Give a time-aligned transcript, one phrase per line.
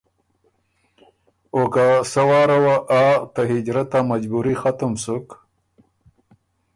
[1.53, 5.27] او که سۀ واره وه آ ته هجرت ا مجبُوري ختم سُک